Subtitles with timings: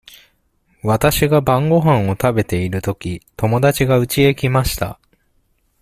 [0.81, 4.99] わたしが晩ごはんを食べているとき、友だちがうちへ来ました。